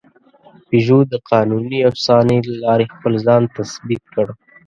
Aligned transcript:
پيژو 0.67 0.99
د 1.11 1.13
قانوني 1.29 1.79
افسانې 1.91 2.37
له 2.47 2.53
لارې 2.63 2.91
خپل 2.93 3.13
ځان 3.25 3.41
تثبیت 3.55 4.03
کړ. 4.13 4.27